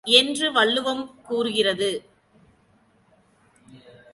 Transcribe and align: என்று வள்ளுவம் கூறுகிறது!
என்று 0.03 0.51
வள்ளுவம் 0.51 1.21
கூறுகிறது! 1.23 2.05